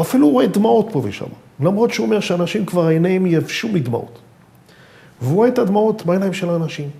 [0.00, 4.18] אפילו הוא רואה דמעות פה ושם, למרות שהוא אומר שאנשים כבר עיניהם יבשו מדמעות.
[5.22, 6.90] והוא רואה את הדמעות בעיניים של האנשים.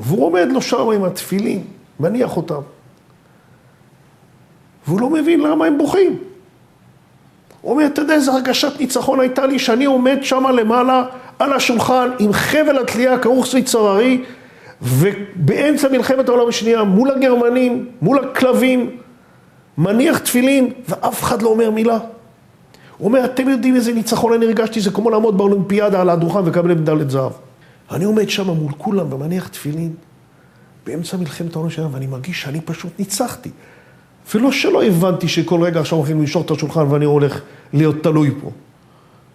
[0.00, 1.64] והוא עומד לו שם עם התפילין,
[2.00, 2.60] מניח אותם.
[4.86, 6.18] והוא לא מבין למה הם בוכים.
[7.60, 11.04] הוא אומר, אתה יודע איזה הרגשת ניצחון הייתה לי שאני עומד שם למעלה
[11.38, 14.24] על השולחן עם חבל התלייה כרוך סביב צררי
[14.82, 18.96] ובאמצע מלחמת העולם השנייה מול הגרמנים, מול הכלבים,
[19.78, 21.98] מניח תפילין ואף אחד לא אומר מילה.
[22.98, 26.74] הוא אומר, אתם יודעים איזה ניצחון אני הרגשתי, זה כמו לעמוד באולימפיאדה על הדוכן ולקבל
[26.74, 27.32] מדליית זהב.
[27.90, 29.94] אני עומד שם מול כולם ומניח תפילין
[30.86, 33.50] באמצע מלחמת העולם השנייה ואני מרגיש שאני פשוט ניצחתי.
[34.34, 37.40] ולא שלא הבנתי שכל רגע עכשיו הולכים למשוך את השולחן ואני הולך
[37.72, 38.50] להיות תלוי פה.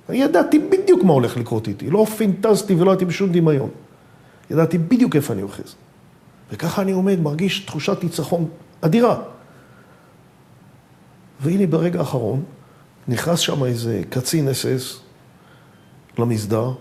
[0.10, 3.70] אני ידעתי בדיוק מה הולך לקרות איתי, לא פינטזתי ולא הייתי בשום דמיון.
[4.52, 5.76] ידעתי בדיוק איפה אני אוחז.
[6.52, 8.46] וככה אני עומד, מרגיש תחושת ניצחון
[8.82, 9.18] אדירה.
[11.42, 12.44] והנה ברגע האחרון,
[13.08, 15.00] נכנס שם איזה קצין אס-אס
[16.20, 16.72] למסדר,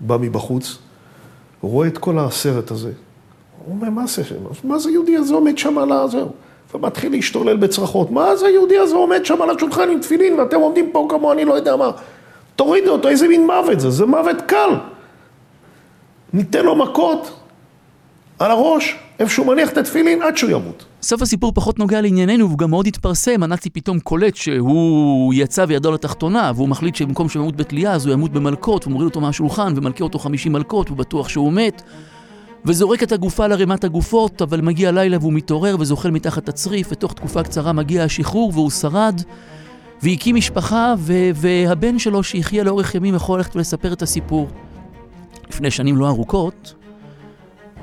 [0.00, 0.78] בא מבחוץ,
[1.60, 2.92] רואה את כל הסרט הזה.
[3.64, 4.22] הוא אומר, מה זה,
[4.64, 6.32] מה זה יהודי הזה עומד שם על הזהו?
[6.74, 8.10] ומתחיל להשתולל בצרחות.
[8.10, 11.44] מה זה היהודי הזה עומד שם על השולחן עם תפילין ואתם עומדים פה כמו אני
[11.44, 11.90] לא יודע מה.
[12.56, 13.90] תורידו אותו, איזה מין מוות זה?
[13.90, 14.70] זה מוות קל.
[16.32, 17.30] ניתן לו מכות
[18.38, 20.84] על הראש, איפה שהוא מניח את התפילין עד שהוא ימות.
[21.02, 25.92] סוף הסיפור פחות נוגע לענייננו, והוא גם מאוד התפרסם, הנאצי פתאום קולט שהוא יצא וירדו
[25.92, 30.04] לתחתונה, והוא מחליט שבמקום שהוא ימות בתלייה, אז הוא ימות במלקות, ומוריד אותו מהשולחן, ומלקה
[30.04, 31.82] אותו 50 מלקות, הוא בטוח שהוא מת.
[32.64, 37.42] וזורק את הגופה לרמת הגופות, אבל מגיע לילה והוא מתעורר וזוחל מתחת הצריף, ותוך תקופה
[37.42, 39.22] קצרה מגיע השחרור והוא שרד,
[40.02, 44.48] והקים משפחה, ו- והבן שלו שיחיה לאורך ימים יכול ללכת ולספר את הסיפור.
[45.48, 46.74] לפני שנים לא ארוכות,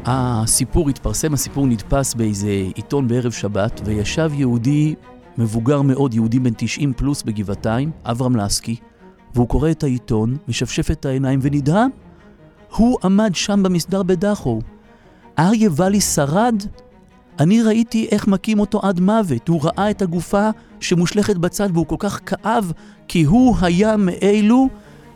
[0.06, 4.96] הסיפור התפרסם, הסיפור נדפס באיזה עיתון בערב שבת, וישב יהודי
[5.38, 8.76] מבוגר מאוד, יהודי בן 90 פלוס בגבעתיים, אברהם לסקי,
[9.36, 11.90] והוא קורא את העיתון, משפשף את העיניים ונדהם.
[12.76, 14.60] הוא עמד שם במסדר בדחו.
[15.40, 16.64] אריה ואלי שרד?
[17.40, 19.48] אני ראיתי איך מכים אותו עד מוות.
[19.48, 22.72] הוא ראה את הגופה שמושלכת בצד והוא כל כך כאב,
[23.08, 24.68] כי הוא היה מאלו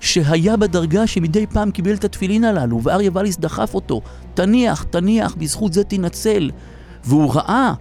[0.02, 4.02] שהיה בדרגה שמדי פעם קיבל את התפילין הללו, ואריה ואליס דחף אותו,
[4.34, 6.52] תניח, תניח, בזכות זה תנצל.
[7.06, 7.74] והוא ראה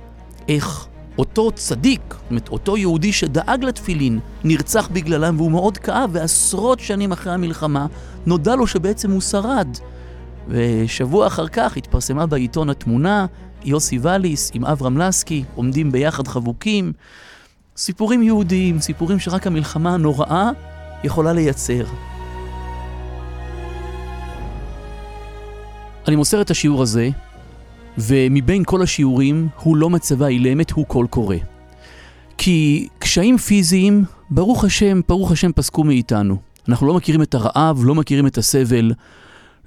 [0.49, 0.87] איך
[1.19, 7.13] אותו צדיק, זאת אומרת, אותו יהודי שדאג לתפילין, נרצח בגללם והוא מאוד כאב, ועשרות שנים
[7.13, 7.87] אחרי המלחמה
[8.27, 9.69] נודע לו שבעצם הוא שרד.
[10.49, 13.27] ושבוע אחר כך התפרסמה בעיתון התמונה,
[13.65, 16.93] יוסי ואליס עם אברהם לסקי, עומדים ביחד חבוקים.
[17.77, 20.51] סיפורים יהודיים, סיפורים שרק המלחמה הנוראה
[21.05, 21.85] יכולה לייצר.
[26.09, 27.09] אני מוסר את השיעור הזה,
[27.99, 31.37] ומבין כל השיעורים הוא לא מצבה אילמת, הוא קול קורא.
[32.39, 36.37] כי קשיים פיזיים, ברוך השם, ברוך השם פסקו מאיתנו.
[36.69, 38.93] אנחנו לא מכירים את הרעב, לא מכירים את הסבל,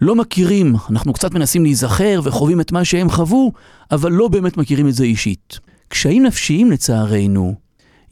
[0.01, 3.51] לא מכירים, אנחנו קצת מנסים להיזכר וחווים את מה שהם חוו,
[3.91, 5.59] אבל לא באמת מכירים את זה אישית.
[5.87, 7.55] קשיים נפשיים לצערנו,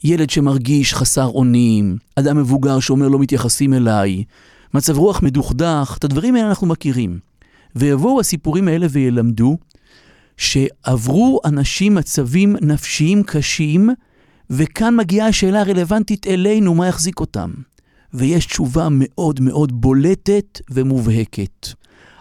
[0.04, 4.24] ילד שמרגיש חסר אונים, אדם מבוגר שאומר לא מתייחסים אליי,
[4.74, 7.31] מצב רוח מדוכדך, את הדברים האלה אנחנו מכירים.
[7.76, 9.56] ויבואו הסיפורים האלה וילמדו
[10.36, 13.90] שעברו אנשים מצבים נפשיים קשים,
[14.50, 17.50] וכאן מגיעה השאלה הרלוונטית אלינו, מה יחזיק אותם.
[18.14, 21.68] ויש תשובה מאוד מאוד בולטת ומובהקת.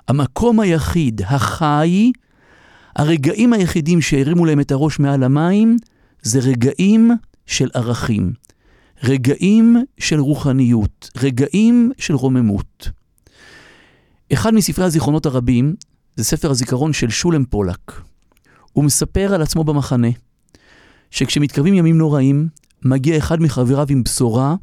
[0.08, 2.12] המקום היחיד, החי,
[2.96, 5.78] הרגעים היחידים שהרימו להם את הראש מעל המים,
[6.22, 7.12] זה רגעים
[7.46, 8.34] של ערכים.
[9.04, 12.90] רגעים של רוחניות, רגעים של רוממות.
[14.34, 15.76] אחד מספרי הזיכרונות הרבים
[16.16, 18.02] זה ספר הזיכרון של שולם פולק.
[18.72, 20.08] הוא מספר על עצמו במחנה,
[21.12, 22.48] שכשמתקרבים ימים נוראים,
[22.86, 24.56] מגיע אחד מחבריו עם בשורה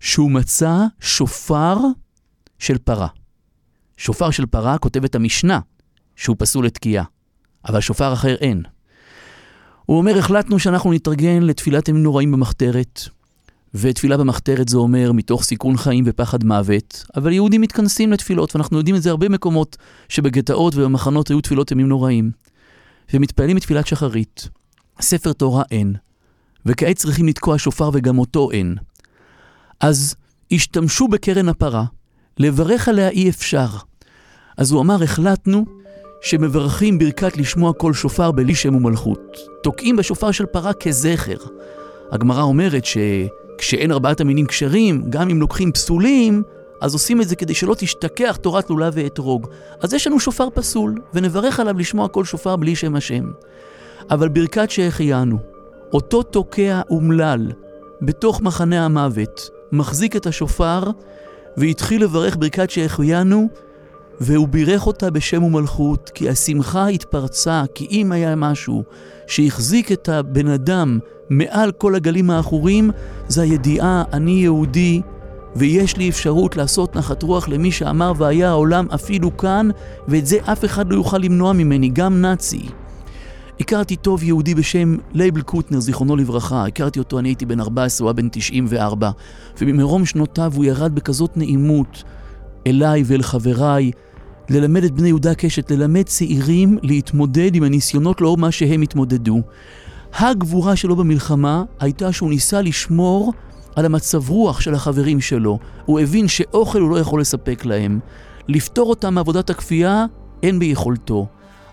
[0.00, 1.76] שהוא מצא שופר
[2.58, 3.08] של פרה.
[3.96, 5.60] שופר של פרה כותב את המשנה
[6.16, 7.04] שהוא פסול לתקיעה,
[7.68, 8.62] אבל שופר אחר אין.
[9.86, 13.00] הוא אומר, החלטנו שאנחנו נתארגן לתפילת ימים נוראים במחתרת,
[13.74, 18.96] ותפילה במחתרת זה אומר מתוך סיכון חיים ופחד מוות, אבל יהודים מתכנסים לתפילות, ואנחנו יודעים
[18.96, 19.76] את זה הרבה מקומות
[20.08, 22.30] שבגטאות ובמחנות היו תפילות ימים נוראים.
[23.14, 24.48] ומתפעלים מתפילת שחרית.
[25.00, 25.94] ספר תורה אין,
[26.66, 28.74] וכעת צריכים לתקוע שופר וגם אותו אין.
[29.80, 30.14] אז
[30.52, 31.84] השתמשו בקרן הפרה,
[32.38, 33.66] לברך עליה אי אפשר.
[34.56, 35.64] אז הוא אמר, החלטנו
[36.22, 39.36] שמברכים ברכת לשמוע קול שופר בלי שם ומלכות.
[39.62, 41.36] תוקעים בשופר של פרה כזכר.
[42.12, 42.84] הגמרא אומרת
[43.54, 46.42] שכשאין ארבעת המינים כשרים, גם אם לוקחים פסולים,
[46.80, 49.46] אז עושים את זה כדי שלא תשתכח תורת לולב ואתרוג.
[49.80, 53.30] אז יש לנו שופר פסול, ונברך עליו לשמוע קול שופר בלי שם השם.
[54.10, 55.38] אבל ברכת שהחיינו,
[55.92, 57.52] אותו תוקע אומלל
[58.02, 60.82] בתוך מחנה המוות, מחזיק את השופר,
[61.56, 63.48] והתחיל לברך ברכת שהחיינו,
[64.20, 68.84] והוא בירך אותה בשם ומלכות, כי השמחה התפרצה, כי אם היה משהו
[69.26, 70.98] שהחזיק את הבן אדם
[71.30, 72.90] מעל כל הגלים העכורים,
[73.28, 75.00] זה הידיעה, אני יהודי,
[75.56, 79.68] ויש לי אפשרות לעשות נחת רוח למי שאמר והיה העולם אפילו כאן,
[80.08, 82.66] ואת זה אף אחד לא יוכל למנוע ממני, גם נאצי.
[83.60, 86.66] הכרתי טוב יהודי בשם לייבל קוטנר, זיכרונו לברכה.
[86.66, 89.10] הכרתי אותו, אני הייתי בן 14, הוא היה בן 94.
[89.60, 92.04] וממרום שנותיו הוא ירד בכזאת נעימות
[92.66, 93.90] אליי ואל חבריי,
[94.50, 99.42] ללמד את בני יהודה קשת, ללמד צעירים להתמודד עם הניסיונות לאור מה שהם התמודדו.
[100.18, 103.32] הגבורה שלו במלחמה הייתה שהוא ניסה לשמור
[103.76, 105.58] על המצב רוח של החברים שלו.
[105.84, 108.00] הוא הבין שאוכל הוא לא יכול לספק להם.
[108.48, 110.04] לפתור אותם מעבודת הכפייה
[110.42, 111.26] אין ביכולתו.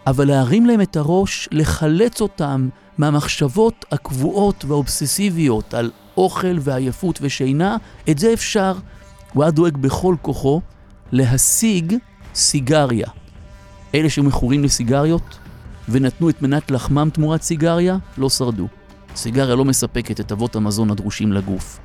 [0.08, 7.78] אבל להרים להם את הראש, לחלץ אותם מהמחשבות הקבועות והאובססיביות על אוכל ועייפות ושינה,
[8.10, 8.74] את זה אפשר.
[9.34, 10.62] הוא היה דואג בכל כוחו
[11.12, 11.96] להשיג
[12.36, 13.08] סיגריה.
[13.96, 15.40] אלה שמכורים לסיגריות
[15.90, 18.68] ונתנו את מנת לחמם תמורת סיגריה, לא שרדו.
[19.16, 21.80] סיגריה לא מספקת את אבות המזון הדרושים לגוף.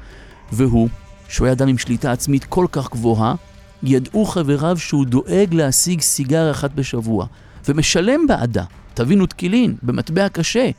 [0.53, 0.89] והוא,
[1.29, 3.35] שהוא היה אדם עם שליטה עצמית כל כך גבוהה,
[3.83, 7.27] ידעו חבריו שהוא דואג להשיג סיגריה אחת בשבוע.
[7.69, 10.71] ומשלם בעדה, תבינו תקילין, במטבע קשה,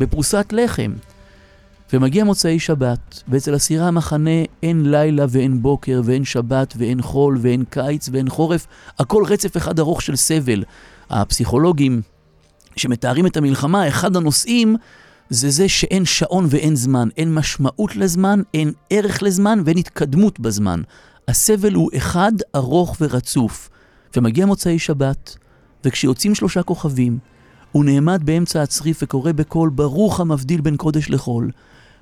[0.00, 0.92] בפרוסת לחם.
[1.92, 7.64] ומגיע מוצאי שבת, ואצל אסירי המחנה אין לילה ואין בוקר ואין שבת ואין חול ואין
[7.70, 8.66] קיץ ואין חורף,
[8.98, 10.64] הכל רצף אחד ארוך של סבל.
[11.10, 12.02] הפסיכולוגים
[12.76, 14.76] שמתארים את המלחמה, אחד הנושאים
[15.30, 20.82] זה זה שאין שעון ואין זמן, אין משמעות לזמן, אין ערך לזמן ואין התקדמות בזמן.
[21.28, 23.70] הסבל הוא אחד ארוך ורצוף.
[24.16, 25.36] ומגיע מוצאי שבת,
[25.84, 27.18] וכשיוצאים שלושה כוכבים,
[27.72, 31.50] הוא נעמד באמצע הצריף וקורא בקול ברוך המבדיל בין קודש לחול.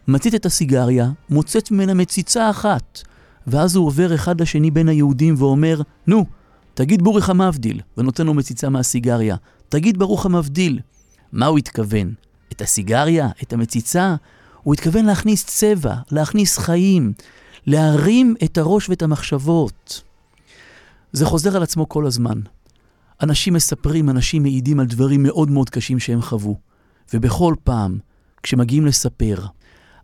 [0.08, 3.02] מצית את הסיגריה, מוצאת ממנה מציצה אחת,
[3.46, 6.24] ואז הוא עובר אחד לשני בין היהודים ואומר, נו,
[6.74, 9.36] תגיד בורך המבדיל, ונותן לו מציצה מהסיגריה.
[9.68, 10.80] תגיד ברוך המבדיל.
[11.32, 12.14] מה הוא התכוון?
[12.52, 13.28] את הסיגריה?
[13.42, 14.14] את המציצה?
[14.62, 17.12] הוא התכוון להכניס צבע, להכניס חיים,
[17.66, 20.02] להרים את הראש ואת המחשבות.
[21.12, 22.40] זה חוזר על עצמו כל הזמן.
[23.22, 26.56] אנשים מספרים, אנשים מעידים על דברים מאוד מאוד קשים שהם חוו.
[27.14, 27.98] ובכל פעם,
[28.42, 29.46] כשמגיעים לספר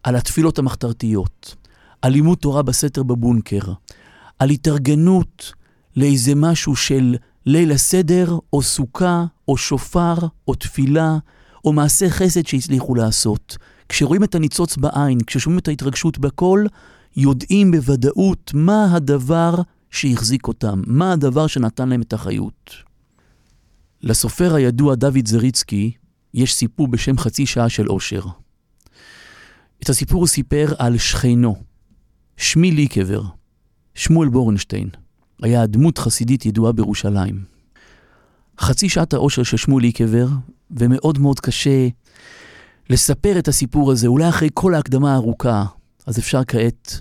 [0.02, 1.54] על התפילות המחתרתיות,
[2.02, 3.72] על לימוד תורה בסתר בבונקר,
[4.38, 5.52] על התארגנות
[5.96, 10.14] לאיזה משהו של ליל הסדר, או סוכה, או שופר,
[10.48, 11.18] או תפילה,
[11.64, 13.56] או מעשה חסד שהצליחו לעשות.
[13.88, 16.66] כשרואים את הניצוץ בעין, כששומעים את ההתרגשות בקול,
[17.16, 19.54] יודעים בוודאות מה הדבר
[19.90, 22.70] שהחזיק אותם, מה הדבר שנתן להם את החיות.
[24.02, 25.92] לסופר הידוע דוד זריצקי
[26.34, 28.22] יש סיפור בשם חצי שעה של אושר.
[29.82, 31.56] את הסיפור הוא סיפר על שכנו,
[32.36, 33.22] שמי ליקבר,
[33.94, 34.88] שמואל בורנשטיין,
[35.42, 37.44] היה דמות חסידית ידועה בירושלים.
[38.60, 40.26] חצי שעת האושר של שמואל ליקבר,
[40.70, 41.88] ומאוד מאוד קשה
[42.90, 45.64] לספר את הסיפור הזה, אולי אחרי כל ההקדמה הארוכה,
[46.06, 47.00] אז אפשר כעת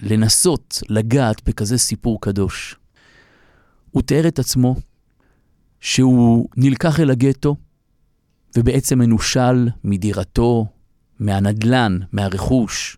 [0.00, 2.76] לנסות לגעת בכזה סיפור קדוש.
[3.90, 4.76] הוא תיאר את עצמו
[5.80, 7.56] שהוא נלקח אל הגטו,
[8.56, 10.66] ובעצם מנושל מדירתו,
[11.20, 12.96] מהנדלן, מהרכוש,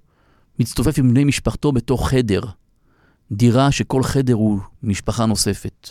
[0.58, 2.40] מצטופף עם בני משפחתו בתוך חדר,
[3.32, 5.88] דירה שכל חדר הוא משפחה נוספת.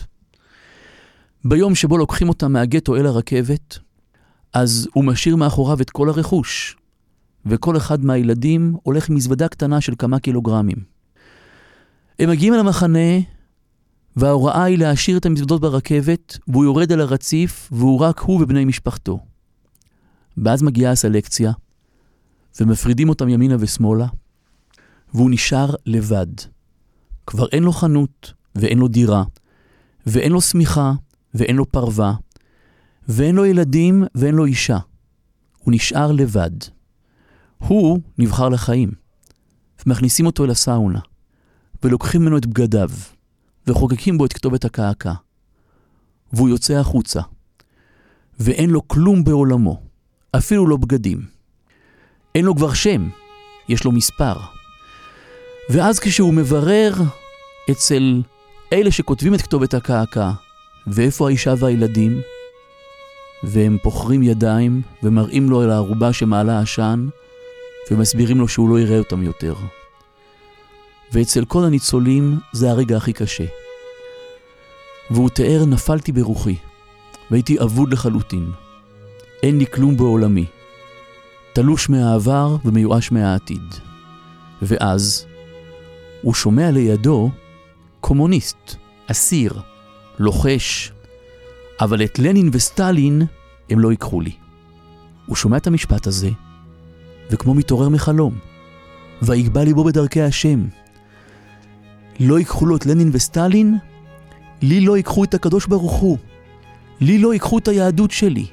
[1.44, 3.78] ביום שבו לוקחים אותם מהגטו אל הרכבת,
[4.52, 6.76] אז הוא משאיר מאחוריו את כל הרכוש,
[7.46, 10.78] וכל אחד מהילדים הולך עם מזוודה קטנה של כמה קילוגרמים.
[12.18, 13.18] הם מגיעים אל המחנה,
[14.16, 19.20] וההוראה היא להשאיר את המזוודות ברכבת, והוא יורד על הרציף, והוא רק הוא ובני משפחתו.
[20.36, 21.52] ואז מגיעה הסלקציה,
[22.60, 24.06] ומפרידים אותם ימינה ושמאלה,
[25.14, 26.53] והוא נשאר לבד.
[27.26, 29.24] כבר אין לו חנות, ואין לו דירה,
[30.06, 30.92] ואין לו שמיכה,
[31.34, 32.14] ואין לו פרווה,
[33.08, 34.78] ואין לו ילדים, ואין לו אישה.
[35.58, 36.50] הוא נשאר לבד.
[37.58, 38.92] הוא נבחר לחיים,
[39.86, 41.00] ומכניסים אותו אל הסאונה,
[41.82, 42.90] ולוקחים ממנו את בגדיו,
[43.66, 45.12] וחוקקים בו את כתובת הקעקע.
[46.32, 47.20] והוא יוצא החוצה,
[48.40, 49.82] ואין לו כלום בעולמו,
[50.36, 51.26] אפילו לא בגדים.
[52.34, 53.08] אין לו כבר שם,
[53.68, 54.53] יש לו מספר.
[55.70, 56.92] ואז כשהוא מברר
[57.70, 58.22] אצל
[58.72, 60.30] אלה שכותבים את כתובת הקעקע,
[60.86, 62.20] ואיפה האישה והילדים,
[63.42, 67.08] והם פוחרים ידיים ומראים לו אל הערובה שמעלה עשן,
[67.90, 69.54] ומסבירים לו שהוא לא יראה אותם יותר.
[71.12, 73.44] ואצל כל הניצולים זה הרגע הכי קשה.
[75.10, 76.56] והוא תיאר, נפלתי ברוחי,
[77.30, 78.50] והייתי אבוד לחלוטין.
[79.42, 80.46] אין לי כלום בעולמי.
[81.52, 83.74] תלוש מהעבר ומיואש מהעתיד.
[84.62, 85.26] ואז
[86.24, 87.30] הוא שומע לידו
[88.00, 89.60] קומוניסט, אסיר,
[90.18, 90.92] לוחש,
[91.80, 93.22] אבל את לנין וסטלין
[93.70, 94.32] הם לא ייקחו לי.
[95.26, 96.30] הוא שומע את המשפט הזה,
[97.30, 98.38] וכמו מתעורר מחלום,
[99.22, 100.64] ויגבה ליבו בדרכי השם.
[102.20, 103.78] לא ייקחו לו את לנין וסטלין,
[104.62, 106.18] לי לא ייקחו את הקדוש ברוך הוא.
[107.00, 108.46] לי לא ייקחו את היהדות שלי.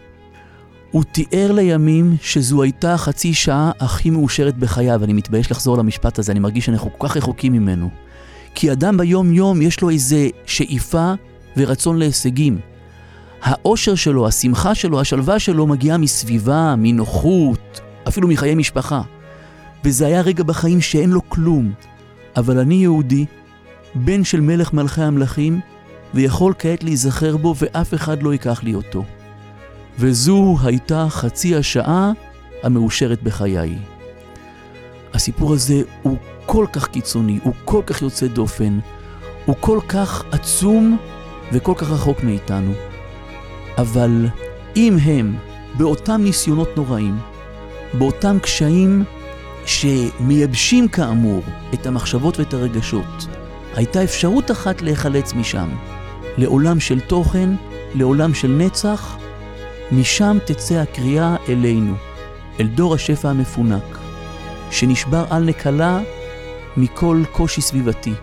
[0.91, 5.03] הוא תיאר לימים שזו הייתה החצי שעה הכי מאושרת בחייו.
[5.03, 7.89] אני מתבייש לחזור למשפט הזה, אני מרגיש שאנחנו כל כך רחוקים ממנו.
[8.55, 11.13] כי אדם ביום-יום יש לו איזה שאיפה
[11.57, 12.59] ורצון להישגים.
[13.41, 19.01] האושר שלו, השמחה שלו, השלווה שלו מגיעה מסביבה, מנוחות, אפילו מחיי משפחה.
[19.83, 21.73] וזה היה רגע בחיים שאין לו כלום.
[22.37, 23.25] אבל אני יהודי,
[23.95, 25.59] בן של מלך מלכי המלכים,
[26.13, 29.03] ויכול כעת להיזכר בו ואף אחד לא ייקח לי אותו.
[30.01, 32.11] וזו הייתה חצי השעה
[32.63, 33.77] המאושרת בחיי.
[35.13, 38.79] הסיפור הזה הוא כל כך קיצוני, הוא כל כך יוצא דופן,
[39.45, 40.97] הוא כל כך עצום
[41.51, 42.71] וכל כך רחוק מאיתנו.
[43.77, 44.27] אבל
[44.75, 45.35] אם הם,
[45.77, 47.17] באותם ניסיונות נוראים,
[47.93, 49.03] באותם קשיים
[49.65, 51.41] שמייבשים כאמור
[51.73, 53.27] את המחשבות ואת הרגשות,
[53.75, 55.69] הייתה אפשרות אחת להיחלץ משם,
[56.37, 57.49] לעולם של תוכן,
[57.95, 59.17] לעולם של נצח,
[59.91, 61.93] משם תצא הקריאה אלינו,
[62.59, 63.97] אל דור השפע המפונק,
[64.71, 65.99] שנשבר על נקלה
[66.77, 68.13] מכל קושי סביבתי,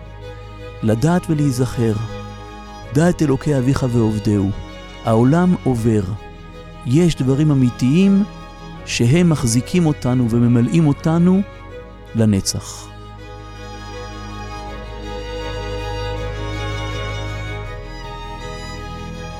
[0.83, 1.93] לדעת ולהיזכר,
[2.93, 4.49] דע את אלוקי אביך ועובדהו,
[5.05, 6.01] העולם עובר,
[6.85, 8.23] יש דברים אמיתיים
[8.85, 11.41] שהם מחזיקים אותנו וממלאים אותנו
[12.15, 12.87] לנצח.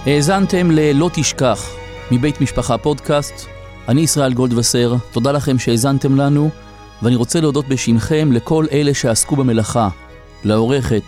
[0.05, 1.78] האזנתם ל"לא תשכח"
[2.11, 3.47] מבית משפחה פודקאסט.
[3.87, 6.49] אני ישראל גולדווסר, תודה לכם שהאזנתם לנו,
[7.01, 9.89] ואני רוצה להודות בשמכם לכל אלה שעסקו במלאכה,
[10.43, 11.03] לעורכת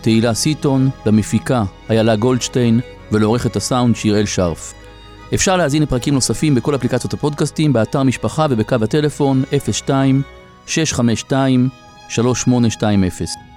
[0.00, 2.80] תהילה סיטון, למפיקה איילה גולדשטיין
[3.12, 4.74] ולעורכת הסאונד שיראל שרף.
[5.34, 9.42] אפשר להזין לפרקים נוספים בכל אפליקציות הפודקאסטים, באתר משפחה ובקו הטלפון
[9.86, 10.22] 02
[10.66, 11.68] 652
[12.08, 13.51] 3820